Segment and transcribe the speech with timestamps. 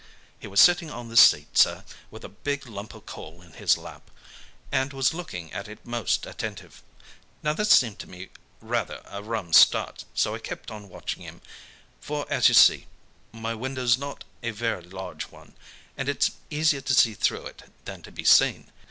[0.39, 3.77] He was sitting on the seat, sir, with a big lump o' coal in his
[3.77, 4.09] lap,
[4.71, 6.81] and was a looking at it most attentive.
[7.43, 8.29] Now this seemed to me
[8.61, 11.41] rather a rum start, so I kept on watching of him,
[11.99, 12.87] for as you'll see,
[13.31, 15.53] my window's not a very large one,
[15.95, 18.71] and it's easier to see through it than to be seen.